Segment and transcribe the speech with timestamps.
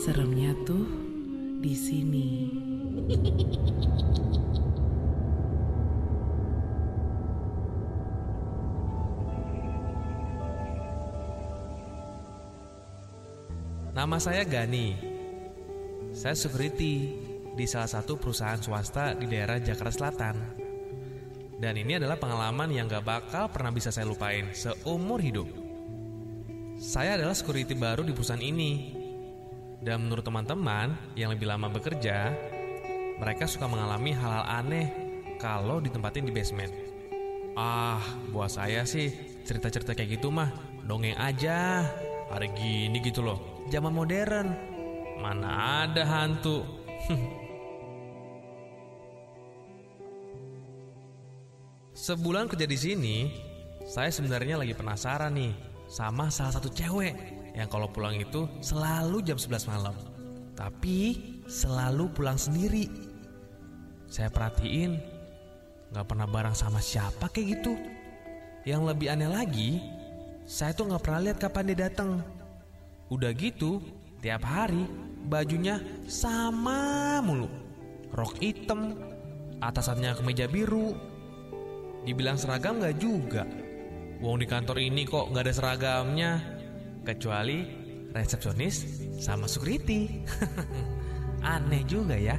[0.00, 0.84] Seremnya tuh
[1.60, 2.28] di sini.
[13.94, 14.98] Nama saya Gani.
[16.12, 17.14] Saya security
[17.54, 20.36] di salah satu perusahaan swasta di daerah Jakarta Selatan.
[21.56, 25.63] Dan ini adalah pengalaman yang gak bakal pernah bisa saya lupain seumur hidup.
[26.84, 28.92] Saya adalah security baru di perusahaan ini.
[29.80, 32.28] Dan menurut teman-teman yang lebih lama bekerja,
[33.16, 34.92] mereka suka mengalami hal-hal aneh
[35.40, 36.68] kalau ditempatin di basement.
[37.56, 39.08] Ah, buat saya sih
[39.48, 40.52] cerita-cerita kayak gitu mah
[40.84, 41.88] dongeng aja.
[42.28, 44.52] Hari gini gitu loh, zaman modern.
[45.24, 46.68] Mana ada hantu.
[52.12, 53.32] Sebulan kerja di sini,
[53.88, 57.14] saya sebenarnya lagi penasaran nih sama salah satu cewek
[57.54, 59.94] yang kalau pulang itu selalu jam 11 malam.
[60.54, 60.98] Tapi
[61.46, 62.90] selalu pulang sendiri.
[64.10, 64.98] Saya perhatiin
[65.94, 67.74] nggak pernah bareng sama siapa kayak gitu.
[68.66, 69.70] Yang lebih aneh lagi,
[70.48, 72.24] saya tuh nggak pernah lihat kapan dia datang.
[73.12, 73.78] Udah gitu,
[74.24, 74.88] tiap hari
[75.28, 77.46] bajunya sama mulu.
[78.14, 78.96] Rok hitam,
[79.60, 80.96] atasannya kemeja biru.
[82.04, 83.44] Dibilang seragam nggak juga.
[84.22, 86.32] Wong di kantor ini kok nggak ada seragamnya,
[87.04, 87.66] kecuali
[88.14, 88.76] resepsionis
[89.18, 90.22] sama security.
[91.44, 92.38] Aneh juga ya.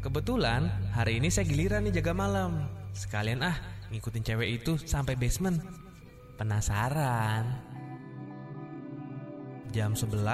[0.00, 2.64] Kebetulan hari ini saya giliran nih jaga malam.
[2.96, 3.54] Sekalian ah
[3.92, 5.60] ngikutin cewek itu sampai basement.
[6.40, 7.44] Penasaran.
[9.70, 10.24] Jam 11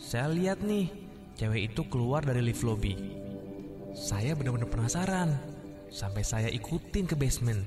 [0.00, 0.88] saya lihat nih
[1.36, 3.19] cewek itu keluar dari lift lobby.
[3.94, 5.34] Saya benar-benar penasaran
[5.90, 7.66] sampai saya ikutin ke basement.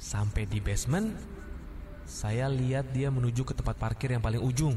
[0.00, 1.12] Sampai di basement,
[2.08, 4.74] saya lihat dia menuju ke tempat parkir yang paling ujung.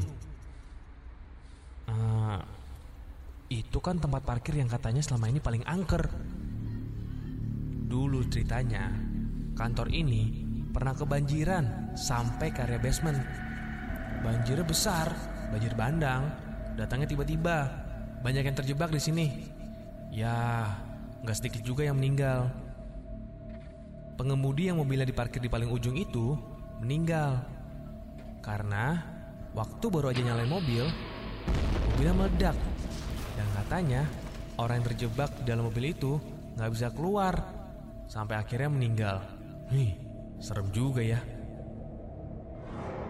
[1.85, 2.39] Eh,
[3.49, 6.03] itu kan tempat parkir yang katanya selama ini paling angker.
[7.85, 8.91] Dulu ceritanya,
[9.55, 13.21] kantor ini pernah kebanjiran sampai ke area basement.
[14.25, 15.07] Banjirnya besar,
[15.53, 16.27] banjir bandang,
[16.75, 17.84] datangnya tiba-tiba.
[18.25, 19.25] Banyak yang terjebak di sini.
[20.09, 20.65] Ya,
[21.21, 22.49] nggak sedikit juga yang meninggal.
[24.17, 26.33] Pengemudi yang mobilnya diparkir di paling ujung itu
[26.81, 27.37] meninggal
[28.41, 28.97] karena
[29.53, 30.89] waktu baru aja nyalain mobil,
[31.91, 32.57] mobilnya meledak
[33.35, 34.01] dan katanya
[34.55, 36.17] orang yang terjebak di dalam mobil itu
[36.55, 37.33] nggak bisa keluar
[38.09, 39.17] sampai akhirnya meninggal.
[39.69, 39.99] Nih,
[40.39, 41.19] serem juga ya.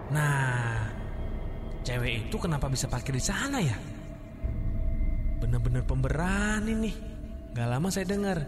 [0.09, 0.89] Nah,
[1.85, 3.94] cewek itu kenapa bisa parkir di sana ya?
[5.39, 6.95] Bener-bener pemberani nih.
[7.55, 8.43] Gak lama saya dengar.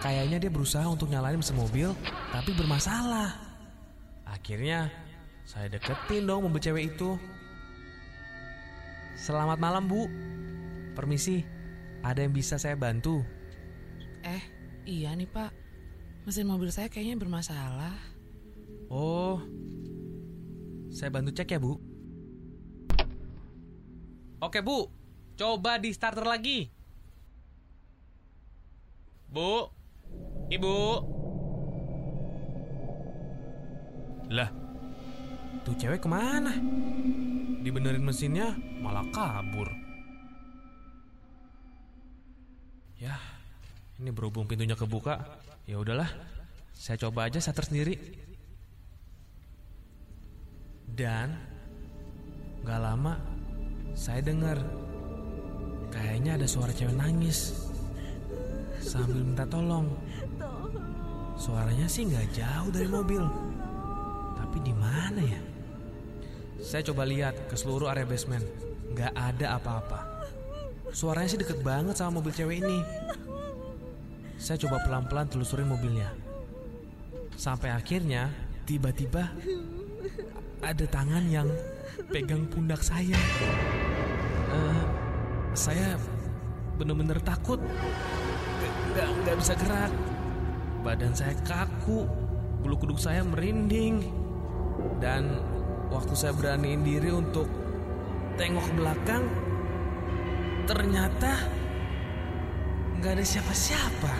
[0.00, 1.92] Kayaknya dia berusaha untuk nyalain mesin mobil,
[2.32, 3.32] tapi bermasalah.
[4.28, 4.92] Akhirnya,
[5.44, 7.16] saya deketin dong mobil cewek itu.
[9.16, 10.04] Selamat malam, Bu.
[10.92, 11.44] Permisi,
[12.04, 13.24] ada yang bisa saya bantu?
[14.24, 14.42] Eh,
[14.84, 15.50] iya nih pak.
[16.26, 17.94] Mesin mobil saya kayaknya bermasalah.
[18.90, 19.42] Oh,
[20.90, 21.76] saya bantu cek ya, Bu.
[24.40, 24.95] Oke, Bu.
[25.36, 26.64] Coba di starter lagi.
[29.28, 29.68] Bu.
[30.48, 30.76] Ibu.
[34.32, 34.50] Lah,
[35.62, 36.50] tuh cewek ke mana?
[37.62, 39.68] Dibenerin mesinnya malah kabur.
[42.96, 43.20] Ya,
[44.00, 45.20] ini berhubung pintunya kebuka,
[45.68, 46.08] ya udahlah.
[46.72, 47.94] Saya coba aja starter sendiri.
[50.96, 51.36] Dan
[52.64, 53.20] gak lama
[53.92, 54.58] saya dengar
[55.96, 57.56] kayaknya ada suara cewek nangis
[58.84, 59.88] sambil minta tolong.
[61.36, 63.24] Suaranya sih nggak jauh dari mobil,
[64.36, 65.40] tapi di mana ya?
[66.60, 68.44] Saya coba lihat ke seluruh area basement,
[68.92, 70.00] nggak ada apa-apa.
[70.96, 72.80] Suaranya sih deket banget sama mobil cewek ini.
[74.40, 76.08] Saya coba pelan-pelan telusurin mobilnya.
[77.36, 78.32] Sampai akhirnya
[78.64, 79.28] tiba-tiba
[80.64, 81.48] ada tangan yang
[82.08, 83.20] pegang pundak saya.
[84.56, 85.05] Eh,
[85.56, 85.96] saya
[86.76, 87.58] bener-bener takut.
[88.92, 89.92] Nggak, nggak bisa gerak.
[90.84, 92.06] Badan saya kaku,
[92.62, 94.04] bulu kuduk saya merinding.
[95.00, 95.40] Dan
[95.88, 97.48] waktu saya beraniin diri untuk
[98.36, 99.24] tengok ke belakang,
[100.68, 101.32] ternyata
[103.00, 104.14] nggak ada siapa-siapa.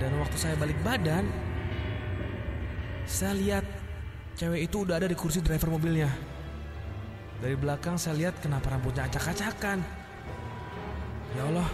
[0.00, 1.28] Dan waktu saya balik badan,
[3.04, 3.64] saya lihat
[4.38, 6.37] cewek itu udah ada di kursi driver mobilnya.
[7.38, 9.78] Dari belakang saya lihat kenapa rambutnya acak-acakan.
[11.38, 11.68] Ya Allah,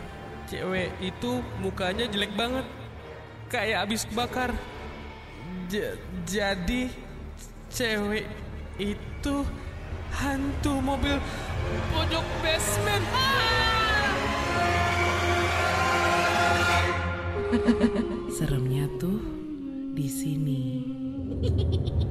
[0.45, 2.67] cewek itu mukanya jelek banget.
[3.49, 4.51] kayak habis bakar.
[5.71, 5.95] J-
[6.27, 6.91] jadi
[7.71, 8.27] cewek
[8.83, 9.35] itu
[10.11, 11.17] hantu mobil
[11.95, 13.05] pojok basement.
[18.37, 19.23] Seremnya tuh
[19.95, 20.63] di sini.